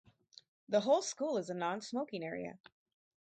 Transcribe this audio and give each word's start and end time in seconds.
The 0.67 0.79
whole 0.79 1.03
school 1.03 1.37
is 1.37 1.51
a 1.51 1.53
non-smoking 1.53 2.23
area. 2.23 2.57